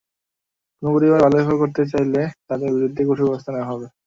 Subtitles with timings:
[0.83, 3.87] কোনো পরিবার বাল্যবিবাহ করাতে চাইলে তাদের বিরুদ্ধে কঠোর ব্যবস্থা নেওয়া হবে।